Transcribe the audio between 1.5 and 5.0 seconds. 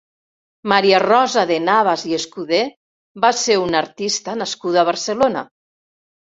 De Navas i Escuder va ser una artista nascuda a